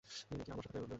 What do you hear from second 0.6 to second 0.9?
সাথে প্লেনে উঠবে?